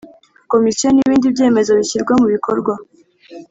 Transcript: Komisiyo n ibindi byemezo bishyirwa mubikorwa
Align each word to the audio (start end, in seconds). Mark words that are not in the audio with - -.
Komisiyo 0.51 0.87
n 0.91 0.97
ibindi 1.03 1.33
byemezo 1.35 1.71
bishyirwa 1.79 2.13
mubikorwa 2.19 2.73